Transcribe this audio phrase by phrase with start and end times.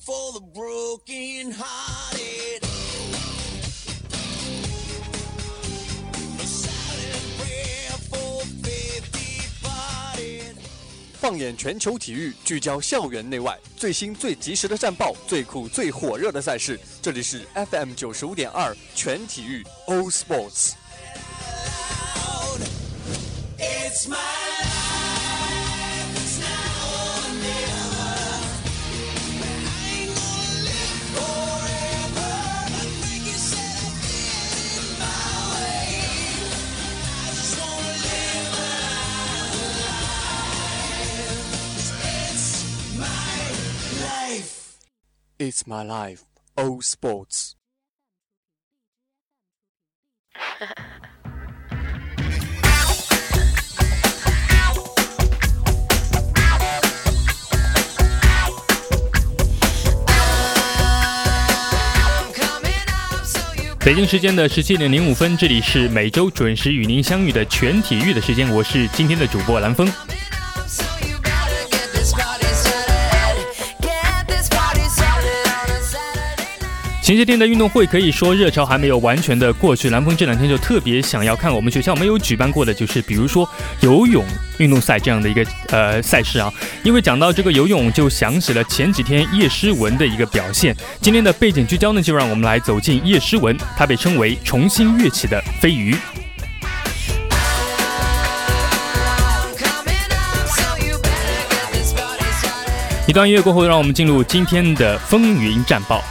[0.00, 2.62] for the broken hearted.
[11.18, 20.74] 放眼全球体育，聚焦校园内外，最新最及时的战报，最酷最火热的赛事，这里是 FM 九十五点二全体育 O Sports。
[45.38, 47.52] It's my life，o Sports。
[63.84, 69.86] 北京时间的十七点零五分，这里是每周准时与您相遇的全体育的时间，我是今天的主播蓝峰。
[77.06, 83.48] 前些天的运动会可以说热潮还没有完全的过去，蓝峰这两天就特别想要看我们学校没有举办过的，就是比如说
[83.78, 84.24] 游泳
[84.58, 86.52] 运动赛这样的一个呃赛事啊。
[86.82, 90.76] 因为讲到这个游泳，就想起了前几天叶诗文的一个表现。
[91.00, 95.96] 今天的背景聚焦呢，就让我们来走进叶诗文，她被称为重新跃起的飞鱼。
[103.06, 106.02] 一段音乐过后，让我们进入今天的风云战报。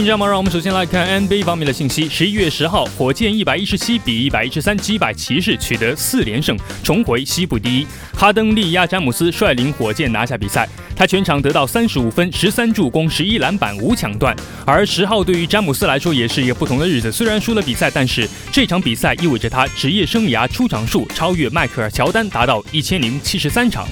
[0.00, 2.08] 风云战报，让我们首先来看 NBA 方面的信息。
[2.08, 7.86] 十一月十号，火箭一百一十七比一百一十三击败骑士，取得四连胜，重回西部第一。
[8.14, 10.66] 哈登力压詹姆斯，率领火箭拿下比赛。
[10.96, 14.34] 他全场得到三十五分、十三助攻、十一篮板、五抢断。
[14.64, 23.86] 而十号对于詹姆斯来说也是一个不同的日子，虽然输了比赛，但是这场比赛意味着他职业生涯出场数超越迈克尔·乔丹，达到一千零七十三场。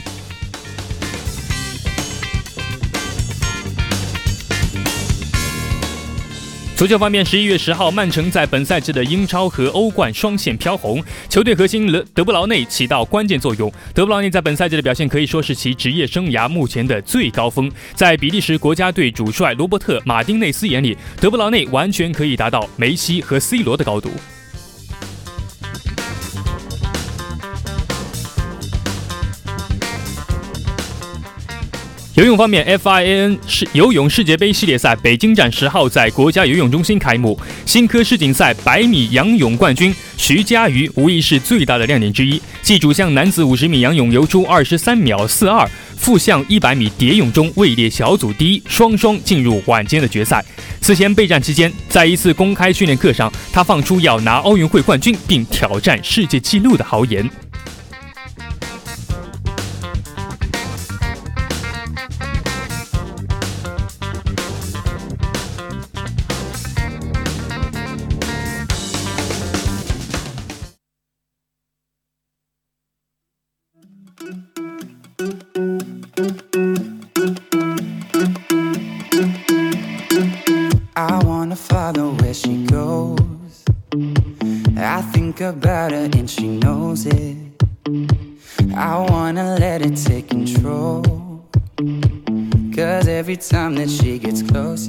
[6.79, 13.69] 足球方面，十一月十号，曼城在本赛季的英超和欧冠双线飘红，球队核心德德布劳内起到关键作用。
[13.93, 17.69] 德布劳内在本赛季的表现可以说是其职业生涯目前的最高峰。
[17.97, 24.13] 在比利时国家队主帅罗伯特·马丁内斯眼里，德布劳内完全可以达到梅西和 C 罗的高度。
[32.19, 37.39] 游泳方面，FIAN 世游泳世界杯系列赛北京站十号在国家游泳中心开幕。
[37.65, 42.43] 新科世锦赛百米仰泳冠军徐嘉余无疑是最大的亮点之一。
[42.61, 45.65] 继主项男子五十米仰泳游出二十三秒四二，
[45.97, 50.45] 副项一百米蝶泳中位列小组第一，双双进入晚间的决赛。
[50.81, 57.31] 此前备战期间，在一次公开训练课上，他放出要拿奥运会冠军并挑战世界纪录的豪言。
[84.81, 87.37] I think about her and she knows it.
[88.77, 91.03] I wanna let it take control.
[92.77, 94.89] Cause every time that she gets close,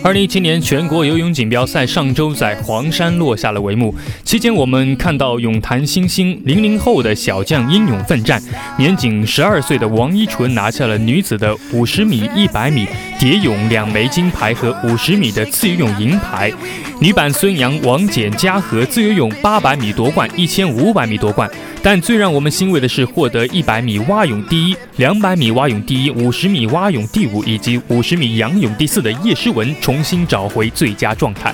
[0.00, 3.94] 二零一七年全国游泳锦标赛上周在黄山落下了帷幕。
[4.24, 8.40] 期间，我们看到泳坛新星零零后的小将英勇奋战，
[8.78, 12.86] 年仅十二岁的王一淳拿下了女子的五十米、一百米
[13.18, 16.52] 蝶泳两枚金牌和五十米的自由泳银牌。
[17.00, 21.50] 女版孙杨、王简嘉禾自由泳八百米夺冠，一千五百米夺冠。
[21.90, 31.50] 但最让我们欣慰的是，获得100米蛙泳第一、200米蛙泳第一、50米蛙泳第五以及50米仰泳第四的叶诗文重新找回最佳状态。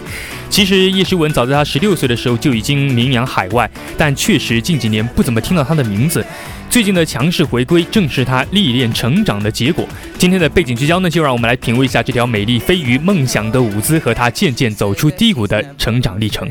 [0.51, 6.27] 其实叶诗文早在她16岁的时候就已经名扬海外，但确实近几年不怎么听到她的名字。
[6.69, 9.87] 最近的强势回归，正是她历练成长的结果。
[10.19, 16.51] 今天的背景聚焦呢，就让我们来品味一下这条美丽飞鱼梦想的舞姿和她渐渐走出低谷的成长历程。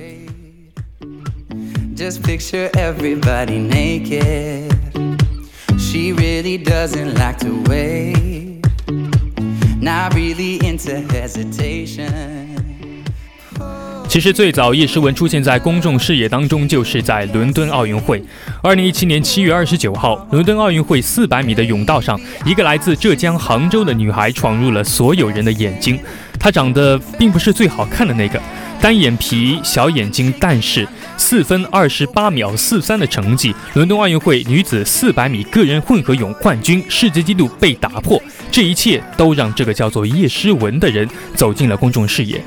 [1.95, 4.74] Just picture everybody naked.
[5.78, 8.66] She really doesn't like to wait.
[9.80, 12.53] Not really into hesitation.
[14.13, 18.24] 其实最早叶诗文出现在公众视野当中，就是在伦敦奥运会。
[18.62, 26.00] 二零一七年七月二十九号，伦敦奥运会四百米的泳道上，一个来自浙江杭州的女孩闯入了所有人的眼睛。
[26.39, 28.39] 她长得并不是最好看的那个，
[28.80, 30.88] 单眼皮、小眼睛，但是
[31.18, 38.21] 四分二十八秒四三的成绩，伦敦奥运会女子四百米个人混合泳冠军，世界纪录被打破。
[38.51, 42.39] 这一切都让这个叫做叶诗文的人走进了公众视野。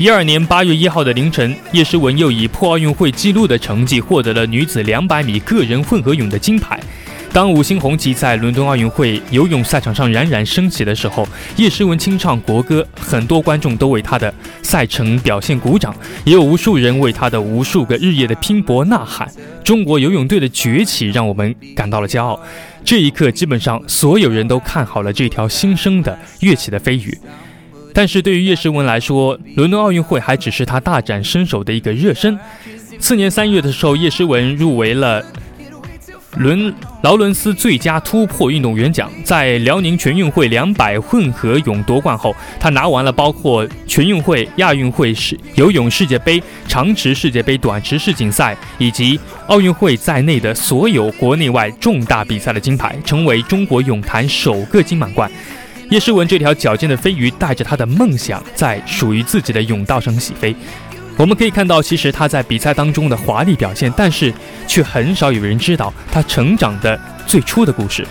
[0.00, 6.80] 一二年八月一号的凌晨，叶诗文又以破奥运会纪录的成绩获得了女子两百米个人混合泳的金牌。
[7.34, 14.32] 当五星红旗在伦敦奥运会游泳赛场上冉冉升起的时候，叶诗文清唱国歌，很多观众都为她的
[14.62, 15.94] 赛程表现鼓掌，
[16.24, 19.30] 也有无数人为她的无数个日夜的拼搏呐喊。
[19.62, 22.40] 中国游泳队的崛起让我们感到了骄傲。
[22.82, 27.18] 这一刻，基本上所有人都看好了这条新生的跃起的飞鱼。
[27.92, 32.38] 但是对于叶诗文来说，伦敦奥运会还只是她大展身手的一个热身。
[32.98, 35.24] 次年三月的时候，叶诗文入围了
[36.36, 36.72] 伦
[37.02, 39.10] 劳伦斯最佳突破运动员奖。
[39.24, 55.30] 在辽宁全运会两百混合泳夺冠后，她拿完了包括全运会、亚运会世游泳世界杯、长池世界杯、短池世锦赛以及奥运会在内的所有国内外重大比赛的金牌，成为中国泳坛首个金满贯。
[55.90, 60.54] 叶诗文这条矫健的飞鱼，带着他的梦想，在属于自己的泳道上起飞。
[61.16, 64.32] 我们可以看到，其实他在比赛当中的华丽表现，但是
[64.68, 68.06] 却很少有人知道他成长的最初的故事。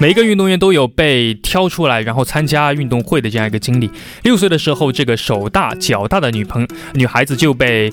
[0.00, 3.90] 每一个运动员都有被挑出来，然后参加运动会的这样一个经历。
[4.22, 6.64] 六岁的时候，这个手大脚大的女朋
[6.94, 7.92] 女孩子就被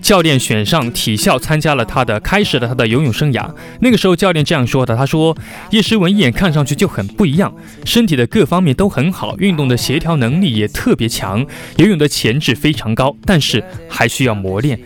[0.00, 3.50] 教练选上体校，参加了她的开始了她的游泳生涯。
[3.80, 5.36] 那个时候，教练这样说的：“他说，
[5.72, 7.52] 叶诗文一眼看上去就很不一样，
[7.84, 11.46] 身体的各方面都很好，运动的协调能力也特别强，
[11.76, 14.80] 游泳的潜质非常高，但是还需要磨练。”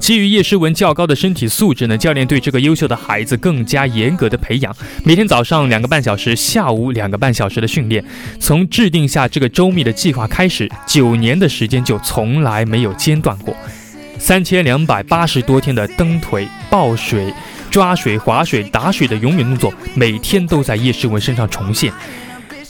[0.00, 4.74] 基于叶诗文较高的身体素质呢，教练对这个优秀的孩子更加严格的培养，
[5.04, 8.02] 每天早上两个半小时，下午两个半小时的训练。
[8.40, 13.54] 从制定下这个周密的计划开始，九年的时间就从来没有间断过。
[14.18, 17.32] 三千两百八十多天的蹬腿、抱水、
[17.70, 21.92] 抓水、划水、打水的永远动作，每天都在叶诗文身上重现。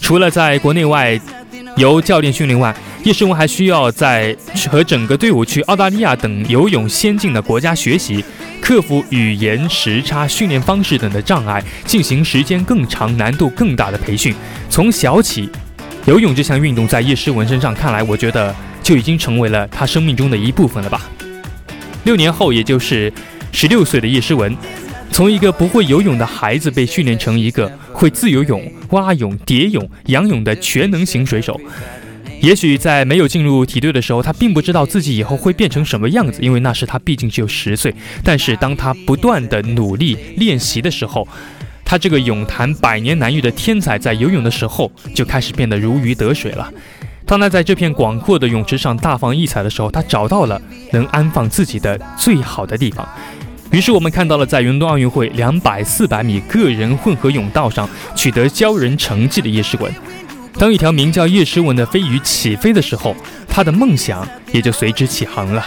[0.01, 1.19] 除了在国内外
[1.81, 4.37] 由教练训练外，叶诗文还需要在
[4.71, 8.23] 和整个队伍去澳大利亚等游泳先进的国家学习，
[8.61, 14.35] 克服语言时差、训练方式等的障碍，进行时间更长、难度更大的培训。
[14.69, 15.49] 从小起，
[16.05, 21.09] 游泳这项运动在叶诗文身上看来，我觉得就已经成为了她生命中的一部分了吧。
[22.05, 23.11] 六年后，也就是
[23.53, 24.55] 十六岁的叶诗文，
[25.13, 31.61] 从一个不会游泳的孩子被训练成一个会自由泳、蛙泳、蝶泳、仰泳的全能型水手。
[32.41, 37.95] 也许在没有进入体队的时候，他并不知道自己以后会变成什么样子，因为那时他毕竟只有十岁。
[38.25, 41.29] 但是当他不断的努力练习的时候，
[41.85, 46.73] 他这个泳坛百年难遇的天才，在游泳的时候就开始变得如鱼得水了。
[47.27, 50.63] 当他在这片广阔的泳池上大放异彩的时候，他找到了
[50.93, 53.07] 能安放自己的最好的地方。
[53.71, 59.93] 于是我们看到了在伦敦奥运会两百、四百米个人混合泳道上取得骄人成绩的叶诗文。
[60.55, 63.15] 当一条名叫叶诗文的飞鱼起飞的时候，
[63.49, 65.65] 他的梦想也就随之起航了。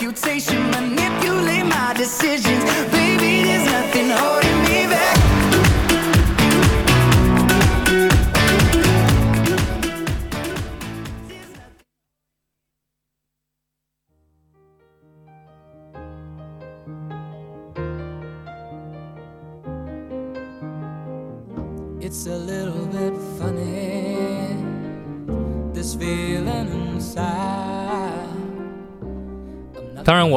[0.00, 0.12] You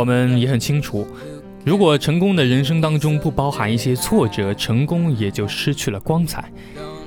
[0.02, 1.06] 我们也很清楚，
[1.64, 6.52] 如果成功的人生当中不包含一些挫折，成功也就失去了光彩。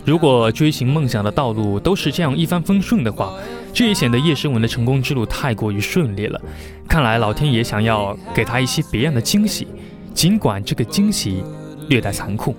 [0.05, 3.35] 如果追寻梦想的道路都是这样一帆风顺的话，
[3.73, 6.41] 这也显得叶诗文的成功之路太过于顺利了。
[6.87, 9.67] 看来老天爷想要给他一些别样的惊喜，
[10.15, 11.43] 尽管这个惊喜
[11.89, 12.55] 略带残酷。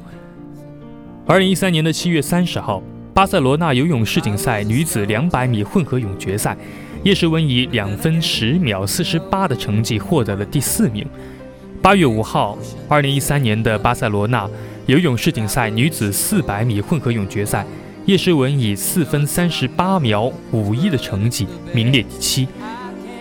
[1.26, 6.58] 二零一三年的七月三十号，巴塞罗那游泳世锦赛女子两百米混合泳决赛，
[7.06, 11.06] 叶诗文以两分十秒四十八的成绩获得了第四名。
[11.80, 12.58] 八月五号，
[12.90, 14.50] 二零一三年的巴塞罗那
[14.88, 17.64] 游泳世锦赛女子四百米混合泳决赛，
[18.08, 22.48] 叶诗文以四分三十八秒五一的成绩名列第七，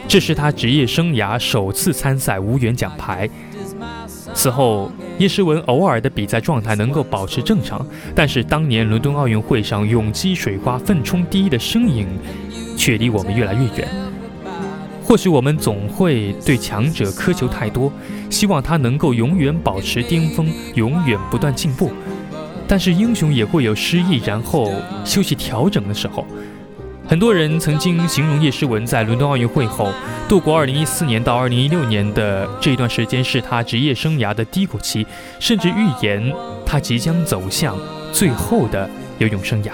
[0.09, 3.29] 这是她职业生涯首次参赛无缘奖牌。
[4.33, 12.09] 此后，叶诗文偶尔的比赛状态能够保持正常，但是当年伦敦奥运会上泳击水花奋冲第一的身影，
[12.77, 13.89] 却离我们越来越远。
[15.07, 17.93] 或许我们总会对强者苛求太多，
[18.31, 21.91] 希望他能够永远保持巅峰，永远不断进步。
[22.67, 24.73] 但是英雄也会有失意，然后
[25.05, 26.27] 休息调整的时候。
[27.07, 29.93] 很多人曾经形容叶诗文在伦敦奥运会后
[30.27, 35.07] 度过2014年到2016年的这一段时间是他职业生涯的低谷期，
[35.39, 36.33] 甚至预言
[36.65, 37.77] 他即将走向
[38.11, 38.89] 最后的
[39.19, 39.73] 游泳生涯。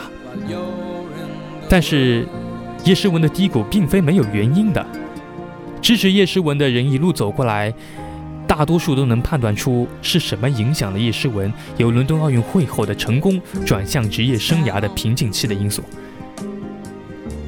[1.69, 2.27] 但是，
[2.85, 4.85] 叶诗文的低谷并非没有原因的。
[5.83, 7.73] 支持叶诗文的人一路走过来，
[8.47, 15.83] 大多数都能判断出是什么影响了叶诗文由伦敦奥运会后的成功转向职业生涯的瓶颈期的因素。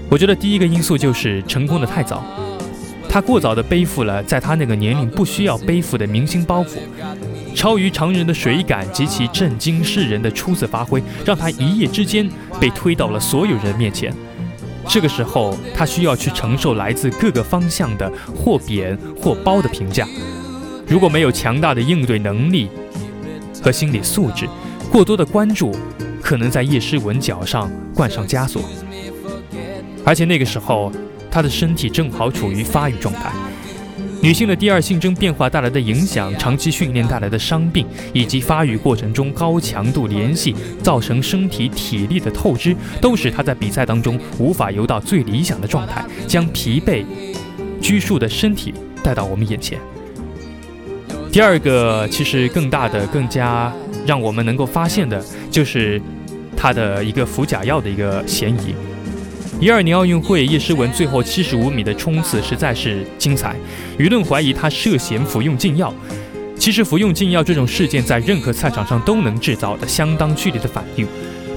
[0.09, 2.23] 我觉得第一个因素就是成功的太早，
[3.09, 6.77] 他过早的背负了在他那个年龄不需要背负的明星包袱，
[7.55, 12.29] 超于常人的水感及其震惊世人的出色发挥，让他一夜之间
[12.61, 14.15] 被推到了所有人面前。
[14.89, 20.07] 这个时候，他需要去承受来自各个方向的或贬或褒的评价。
[20.87, 22.69] 如果没有强大的应对能力
[23.62, 24.47] 和心理素质，
[24.91, 25.75] 过多的关注
[26.21, 28.62] 可能在叶诗文脚上灌上枷锁。
[30.05, 30.93] 而且那个时候，
[31.31, 33.33] 他的身体正好处于发育状态。
[34.23, 47.05] 女性的第二性征变化带来的影响，长期训练带来的伤病，以及发育过程中高强度联系造成身体体力的透支，都使她在比赛当中无法游到最理想的状态，将疲惫、
[47.81, 49.76] 拘束的身体带到我们眼前。
[51.33, 53.73] 第二个，其实更大的、更加
[54.07, 56.00] 让我们能够发现的，就是
[56.57, 58.73] 她的一个服假药的一个嫌疑。
[59.62, 63.54] 一二年奥运会，叶诗文最后七十五米的冲刺实在是精彩，
[63.97, 65.95] 舆论怀疑她涉嫌服用禁药。
[66.59, 71.07] 其实服用禁药这种事件在任何赛场上都能制造的相当剧烈的反应。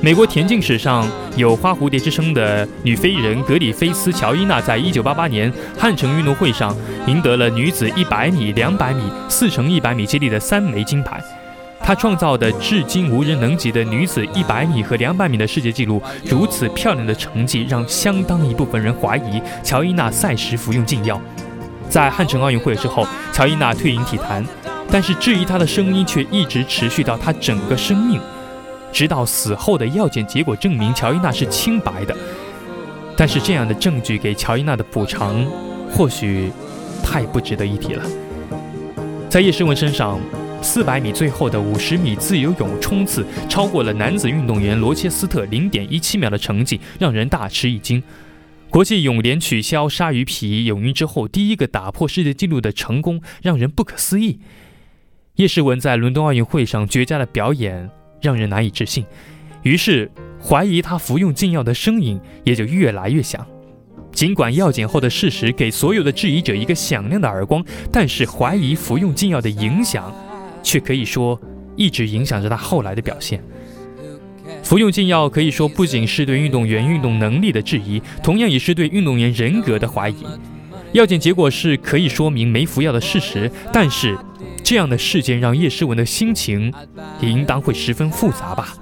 [0.03, 11.19] 美国田径史上有“花蝴蝶”之称的女飞人格里菲斯·乔伊娜，在一九八八年汉城运动会上赢得了女子一百米、两百米、四乘一百米接力的三枚金牌。
[11.86, 21.22] 她创造的至今无人能及的女子一百米和两百米的世界纪录，如此漂亮的成绩，让相当一部分人怀疑乔伊娜赛时服用禁药。
[21.88, 24.44] 在汉城奥运会之后，乔伊娜退隐体坛，
[24.89, 28.20] 但是质疑她的声音却一直持续到她整个生命，
[28.92, 32.18] 直到死后的药检结果证明乔伊娜是清白的。
[33.15, 35.46] 但是这样的证据给乔伊娜的补偿，
[35.92, 36.51] 或许
[37.04, 38.04] 太不值得一提了。
[39.30, 40.20] 在叶诗文身上。
[40.65, 48.01] 四百米最后的五十米自由泳冲刺超过了男子运动员罗切斯特零点一七秒的成绩，让人大吃一惊。
[48.72, 54.39] 国际泳联取消鲨鱼皮泳衣之后，第一个打破世界纪录的成功让人不可思议。
[55.36, 57.88] 叶诗文在伦敦奥运会上绝佳的表演
[58.19, 59.05] 让人难以置信，
[59.62, 63.45] 于是怀疑他服用禁药的声音也就越来越响。
[64.12, 70.12] 尽管药检后的事实给所有的质疑者一个响亮的耳光，但是怀疑服用禁药的影响。
[70.65, 71.39] 却可以说
[71.75, 73.41] 一直影响着他后来的表现。
[74.63, 80.25] 服用禁药可以说不仅是对运动员运动能力的质疑，同样也是对运动员人格的怀疑。
[80.93, 84.17] 药检结果是可以说明没服药的事实，但是
[84.63, 86.74] 这样的事件让叶诗文的心情
[87.22, 88.75] 也应当会十分复杂吧。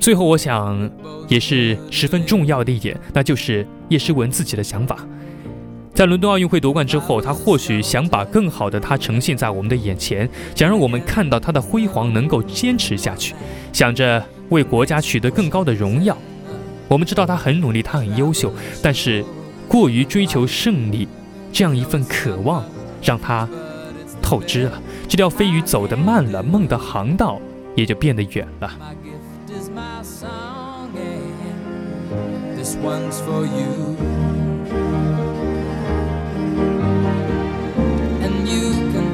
[0.00, 0.90] 最后，我想
[1.28, 5.06] 也是十分重要的一点，那就是叶诗文自己的想法。
[5.96, 13.34] 在伦敦奥运会夺冠之后，他或许想把更好的他呈现在我们的眼前，想让我们看到他的辉煌能够坚持下去，
[13.72, 16.14] 想着为国家取得更高的荣耀。
[16.86, 19.24] 我们知道他很努力，他很优秀，但是
[19.66, 21.08] 过于追求胜利，
[21.50, 22.62] 这样一份渴望
[23.02, 23.48] 让他
[24.20, 24.78] 透支了。
[25.08, 27.40] 这条飞鱼走得慢了，梦的航道
[27.74, 28.70] 也就变得远了。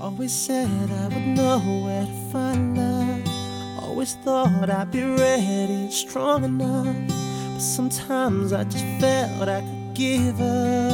[0.00, 3.22] Always said I would know where to find love.
[3.82, 6.94] Always thought I'd be ready and strong enough.
[7.52, 10.84] But sometimes I just felt I could give up.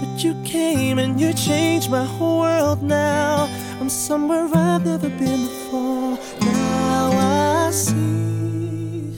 [0.00, 3.48] But you came and you changed my whole world now.
[3.80, 6.18] I'm somewhere I've never been before.
[6.40, 7.12] Now
[7.66, 9.12] I see.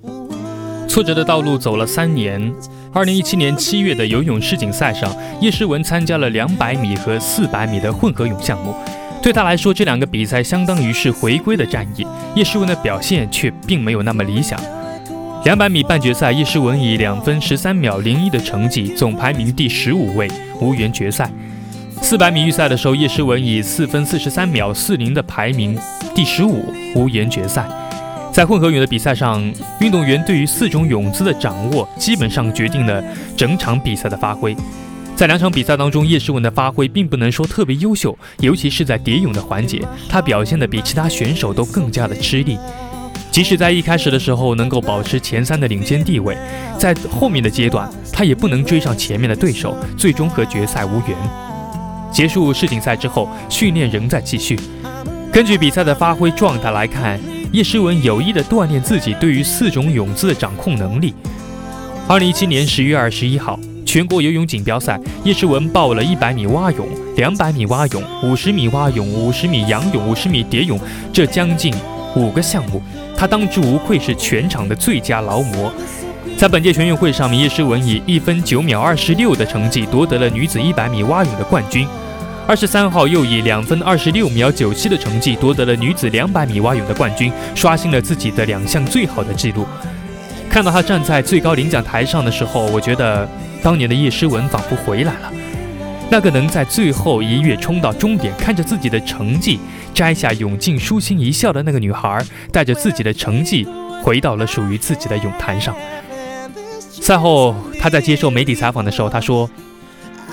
[0.00, 2.52] what 挫折的道路走了三年。
[2.93, 8.75] 二零一七年七月的游泳世锦赛上，叶诗文参加了两百米和四百米的混合泳项目。
[9.19, 12.05] 对他来说，这两个比赛相当于是回归的战役。
[12.35, 14.59] 叶诗文的表现却并没有那么理想。
[15.43, 20.29] 两百米半决赛，叶诗文以两分十三秒零一的成绩，总排名第十五位，
[20.61, 21.31] 无缘决赛。
[21.99, 25.75] 四百米预赛的时候，叶诗文以四分四十三秒四零的排名
[26.13, 27.67] 第十五，无缘决赛。
[28.33, 29.39] 在混合泳的比赛上，
[29.79, 33.01] 运动员对于四种泳姿的掌握，基本上决定了
[33.37, 34.57] 整场比赛的发挥。
[35.15, 42.57] 在两场比赛当中，叶诗文的发挥并不能说特别优秀，尤其是在蝶泳的环节，她表现的比其他选手都更加的吃力。
[43.29, 46.35] 即使在一开始的时候能够保持前三的领先地位，
[46.79, 51.15] 在后面的阶段，她也不能追上前面的对手，最终和决赛无缘。
[52.11, 54.59] 结束世锦赛之后，训练仍在继续。
[55.31, 57.19] 根据比赛的发挥状态来看，
[57.53, 61.13] 叶诗文有意的锻炼自己对于四种泳姿的掌控能力。
[62.07, 70.79] 二零一七年十月二十一号，全国游泳锦标赛，叶诗文报了一百米蛙泳、两百米蛙泳、五十米蛙泳、五十米仰泳、五十米蝶泳
[71.13, 71.71] 这将近
[72.15, 72.81] 五个项目，
[73.15, 75.71] 她当之无愧是全场的最佳劳模。
[76.35, 81.87] 在本届全运会上面，叶诗文以一分九秒二十六的成绩夺得了女子一百米蛙泳的冠军。
[82.45, 89.65] 二十三号又以两分二十六秒九七的成绩夺得了女子两百米蛙泳的冠军，刷新了自己的两项最好的纪录。
[90.49, 93.27] 看到她站在最高领奖台上的时候，我觉得
[93.63, 95.31] 当年的叶诗文仿佛回来了。
[96.11, 99.57] 那个能在最后一跃冲到终点，看着自己的成绩
[99.93, 103.65] 摘下泳镜，舒心一笑的那个女孩，带着自己的成绩
[104.03, 105.73] 回到了属于自己的泳坛上。
[106.91, 109.49] 赛后，她在接受媒体采访的时候，她说。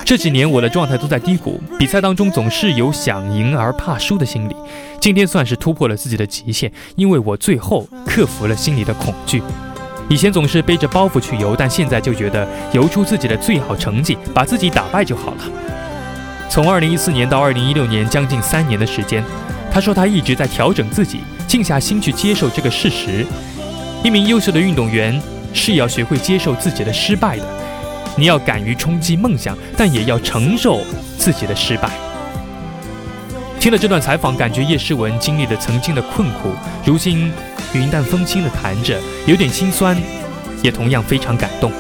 [0.04, 4.56] 这几年我的状态都在低谷，比赛当中总是有想赢而怕输的心理。
[5.00, 9.42] 今天算是突破了自己的极限，因为我最后克服了心里的恐惧。
[10.08, 15.44] 以前总是背着包袱去游，但现在就觉得游出自己的最好成绩，把自己打败就好了。
[16.48, 19.22] 从2014年到2016年，将近三年的时间，
[19.70, 23.24] 他说他一直在调整自己，静下心去接受这个事实。
[24.02, 25.22] 一名优秀的运动员
[25.54, 27.44] 是要学会接受自己的失败的。
[28.16, 30.80] 你要敢于冲击梦想，但也要承受
[31.16, 31.90] 自己的失败。
[33.58, 36.50] 听了这段采访，感觉叶诗文经历了曾经的困苦，
[36.84, 37.30] 如今
[37.74, 39.96] 云淡风轻的谈着，有点心酸，
[40.62, 41.70] 也同样非常感动。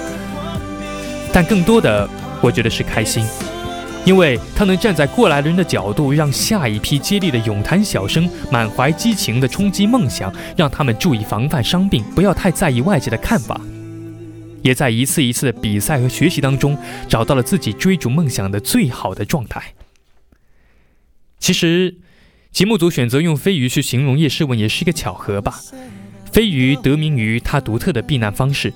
[1.32, 2.08] 但更多的，
[2.42, 3.24] 我觉得是开心，
[4.04, 13.58] 因为他能站在过来人的角度，让下一批接力的泳坛小生满怀激情地冲击梦想，让他们注意防范伤病，不要太在意外界的看法。
[14.62, 16.76] 也在一次一次的比赛和学习当中，
[17.08, 19.74] 找到了自己追逐梦想的最好的状态。
[21.38, 21.96] 其实，
[22.52, 25.60] 节目组选择用飞鱼去形容叶诗文，也是一个巧合吧。
[26.30, 28.72] 飞鱼得名于它独特的避难方式，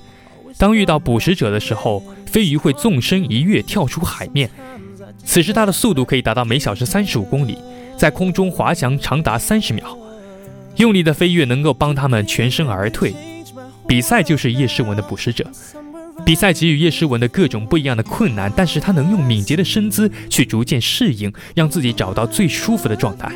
[0.57, 4.49] 当遇到捕食者的时候，飞鱼会纵身一跃跳出海面，
[5.23, 7.57] 此时它的速度可以达到每小时三十五公里，
[7.97, 9.97] 在空中滑翔长达三十秒。
[10.77, 13.13] 用力的飞跃能够帮它们全身而退。
[13.87, 15.45] 比赛就是叶诗文的捕食者，
[16.25, 23.31] 比赛给予叶诗文的各种不一样的困难，但是他能用敏捷的身姿去逐渐适应，让自己找到最舒服的状态。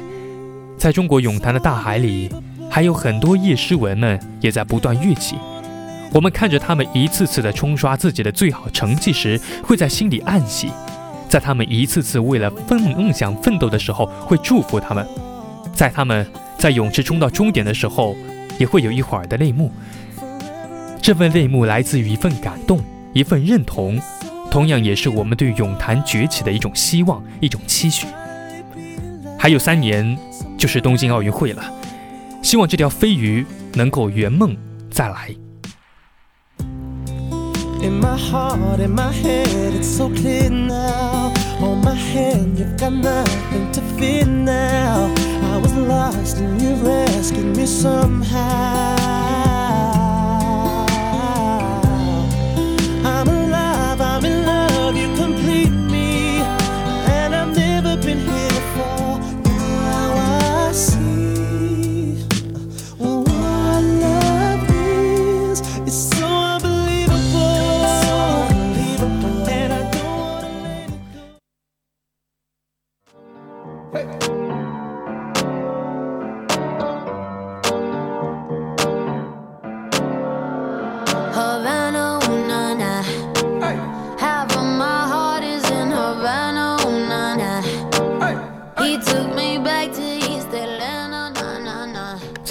[0.77, 2.29] 在中国泳坛的大海里，
[2.69, 5.35] 还有很多叶诗文们也在不断跃起。
[6.11, 10.69] 我们看着他们一次次的冲刷自己的最好成绩时，会在心里暗喜；
[11.29, 15.05] 在他们一次次为了分梦想奋斗的时候，会祝福他们；
[15.75, 16.25] 在他们
[16.57, 18.15] 在泳池冲到终点的时候，
[18.57, 19.71] 也会有一会儿的泪目。
[21.09, 22.79] 这份泪目来自于一份感动，
[23.13, 23.99] 一份认同，
[24.51, 28.05] 同样也是我们对泳坛崛起的一种希望，一种期许。
[29.35, 30.15] 还有三年
[30.55, 31.63] 就是东京奥运会了，
[32.43, 33.43] 希望这条飞鱼
[33.73, 34.55] 能够圆梦
[34.91, 35.29] 再来。
[37.81, 41.33] In my heart, in my head, it's so clear now.
[41.59, 45.09] On my hand, you've got nothing to fear now.
[45.41, 49.18] I was lost and you rescued me somehow.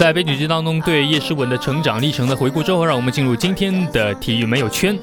[0.08, 4.98] 在背景剧当中对叶诗文的成长历程的回顾之后，让我们进入今天的体育没有圈。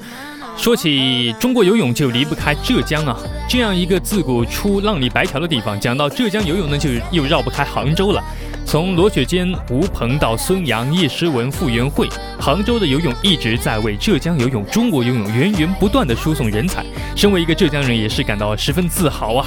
[0.56, 3.16] 说起中国游泳，就离不开浙江啊，
[3.48, 5.78] 这样一个自古出浪里白条的地方。
[5.78, 8.20] 讲到浙江游泳呢，就又绕不开杭州了。
[8.66, 12.08] 从罗雪坚、吴鹏到孙杨、叶诗文、傅园慧，
[12.40, 16.84] 杭州的游泳一直在为浙江游泳、中国游泳源源不断的输送人才。
[17.14, 19.46] 身为一个浙江人，也是感到十分自豪啊。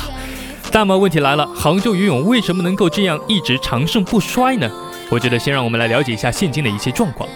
[0.71, 4.71] 那么问题来了，杭州游泳为什么能够这样一直长盛不衰呢？
[5.09, 7.27] 我觉得先让我们来了解一下现今的一些状况。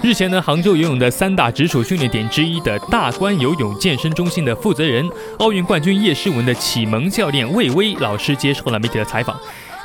[0.00, 9.36] 日前呢，杭州游泳的三大直属训练点之一的大关游泳健身中心的负责人、奥运冠军叶诗文的启蒙教练魏巍老师接受了媒体的采访。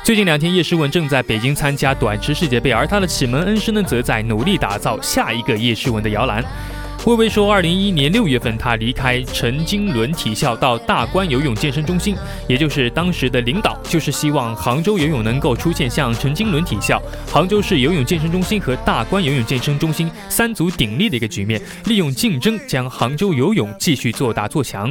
[0.04, 6.44] 最近两天，叶诗文正在北京参加短池世界杯，而他的启蒙恩师呢，则在努力打造下一个叶诗文的摇篮。
[7.06, 12.16] 魏巍说，二零一一年六月份，他离开陈经纶体校到大关游泳健身中心，
[12.48, 16.98] 也就是当时的领导，就是希望杭州游泳能够出现像陈经纶体校、
[17.30, 24.90] 杭州市游泳健身中心和大关游泳健身中心三足鼎立的一个局面，利用竞争将杭州游泳继续做大做强。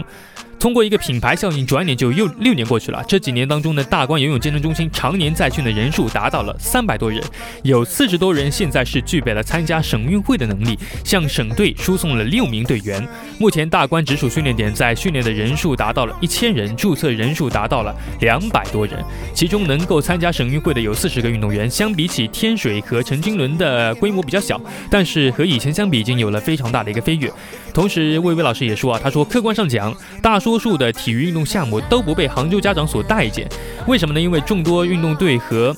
[0.63, 3.04] 通过一个品牌效应，转眼就又六年过去了。
[3.06, 7.21] 这几年当中呢，大关游泳健身中心常年在训的人数达到了三百多人，
[7.63, 13.06] 有四十多人现在是具备了参加省运会的能力，向省队输送了六名队员。
[13.38, 21.69] 目前大关直属训练点在训练的人数达到了一千人，注册人数达到了两百多人，其中能够参加省运会的有四十个运动员。
[21.69, 24.58] 相比起天水和陈经纶的规模比较小，
[24.89, 27.30] 但是和以前相比已经有了非常大的一个飞跃。
[27.73, 33.50] 同时，魏巍老师也说啊，他说客观上讲，大叔多数的体育运动项目都不被杭州家长所待见，
[33.88, 34.22] 为什么呢？
[34.22, 35.76] 因为众多运动队和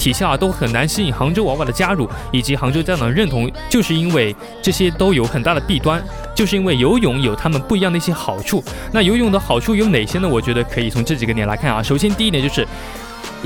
[0.00, 6.02] 体校啊都很难吸引杭州娃娃的加入，以及杭州家长认同，就是因为这些都有很大的弊端，
[6.34, 8.60] 就是因为游泳有他们不一样的一些好处。
[8.92, 10.28] 那游泳的好处有哪些呢？
[10.28, 11.80] 我觉得可以从这几个点来看啊。
[11.80, 12.66] 首先，第一点就是。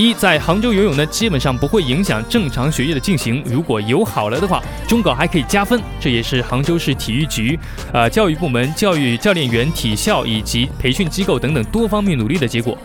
[0.01, 3.43] 一在杭州游泳呢，基本上不会影响正常学业的进行。
[3.45, 5.79] 如果游好了的话，中考还可以加分。
[6.01, 7.59] 这也是杭州市体育局、
[7.93, 12.79] 呃教育部门、教育教练员、体校以及培训机构等等多方面努力的结果。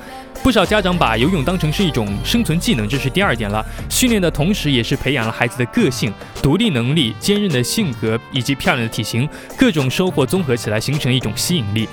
[0.43, 3.65] 不少家长把游泳当成是一种生存技能，这是第二点了。
[3.89, 11.87] 训练的同时，也是培养了孩子的个性、独立能力、坚韧的性格以及漂亮的体型，各种收获综合起来，形成一种吸引力。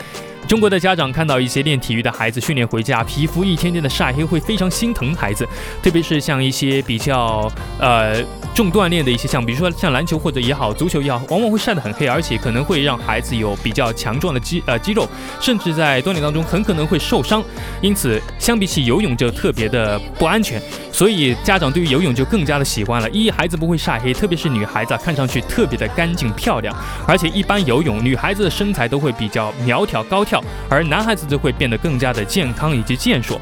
[0.49, 5.49] 中国的家长看到一些练体育的孩子训练回家，皮肤一天天的晒黑，会非常心疼孩子。
[5.83, 8.23] 特别是像一些比较呃
[8.55, 15.09] 重锻炼的一些项目，比如说像篮球或者也好，足球也好，往往会晒得很黑，而且可能会让孩子有比较强壮的肌呃肌肉，
[15.41, 17.43] 甚至在锻炼当中很可能会受伤。
[17.81, 20.61] 因此，相比起游泳就特别的不安全，
[20.93, 23.09] 所以家长对于游泳就更加的喜欢了。
[23.09, 26.77] 一，孩子不会晒黑，特别是女孩子啊，看上去特别的干净漂亮，
[27.07, 30.32] 而且一般游泳女孩子的身材都会比较苗条高挑。
[30.71, 33.41] 而男孩子就会变得更加的健康以及健硕。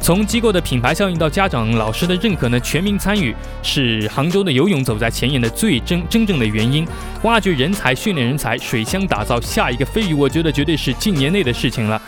[0.00, 6.84] 从机构的品牌效应到家长、老师的认可呢，全民参与是杭州的游泳走在前沿的最真真正的原因。
[7.22, 12.02] 挖掘人才、训练人才、水乡打造下一个飞鱼，我觉得绝对是近年内的事情了。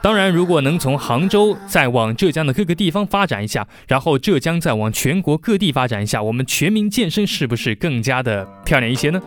[0.00, 9.20] 当然，如果能从杭州再往浙江的各个地方发展一下，然后浙江再往全国各地发展一下，我们全民健身是不是更加的漂亮一些呢？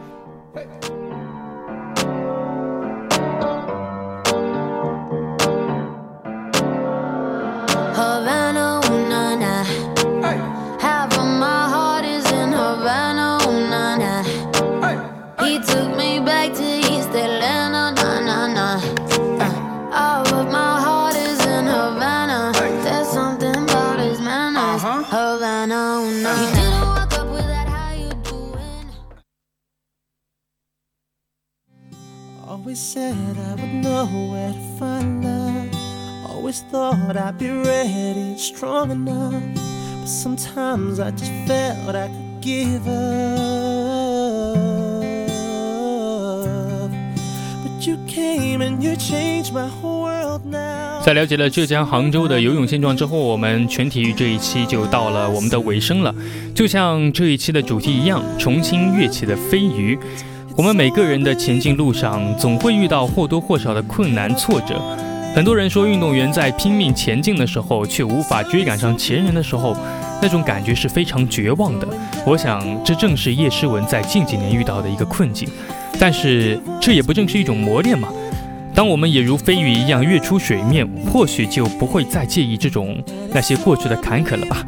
[33.94, 35.70] Nowhere to find love.
[36.28, 39.44] Always thought I'd be ready and strong enough.
[40.02, 42.96] But sometimes I just felt I could give up.
[47.64, 51.02] But you came and you changed my whole world now.
[51.04, 56.16] 在了解了浙江杭州的游泳现状之后，我们全体育这一期就到了我们的尾声了。
[56.56, 60.00] 就像这一期的主题一样，重新跃起的飞鱼。
[60.56, 64.80] 我们每个人的前进路上，总会遇到或多或少的困难挫折。
[65.34, 69.76] 很多人说，运动员在拼命前进的时候，却无法追赶上前人的时候，
[70.22, 71.88] 那种感觉是非常绝望的。
[72.24, 75.50] 我想，这正是叶诗文在近几年遇到的一个困境。
[76.00, 78.10] 但是，这也不正是一种磨练吗？
[78.76, 84.64] 当我们也如飞鱼一样跃出水面，或许就不会再介意这种那些过去的坎坷了吧。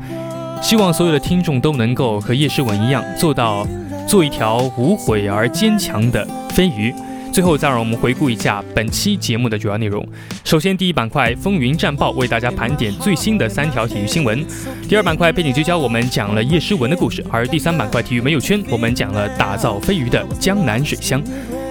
[0.64, 3.68] 希望所有的听众都能够和叶诗文一样，做到
[4.08, 6.94] 做一条无悔而坚强的飞鱼。
[7.34, 10.08] 最后，再让我们回顾一下本期节目的主要内容。
[10.46, 14.40] 首先，第一板块风云战报为大家盘点最新的三条体育新闻；
[14.88, 21.22] 第二板块背景聚焦，我们讲了叶诗文的故事；而第三板块体育没有圈，我们讲了打造飞鱼的江南水乡。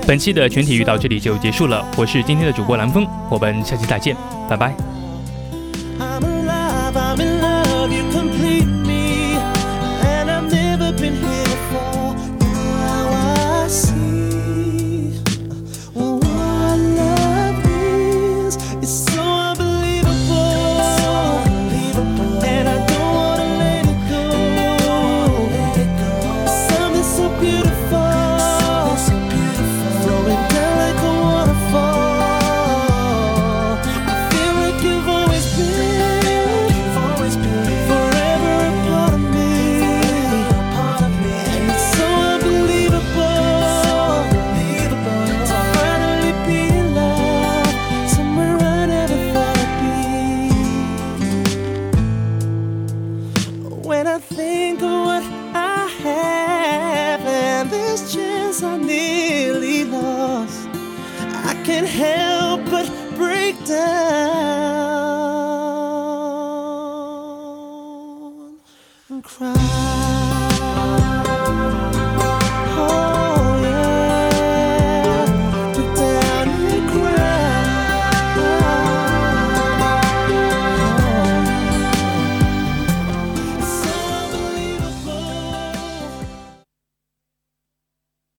[0.06, 4.14] 本期的全体育到这里就结束了，我是今天的主播蓝峰，我们下期再见，
[4.50, 4.93] 拜拜。